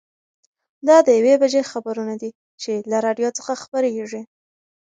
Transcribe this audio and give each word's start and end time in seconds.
دا 0.87 0.97
د 1.07 1.09
یوې 1.19 1.35
بجې 1.41 1.61
خبرونه 1.71 2.13
دي 2.21 2.29
چې 2.61 2.71
له 2.91 2.97
راډیو 3.05 3.29
څخه 3.37 3.53
خپرېږي. 3.63 4.21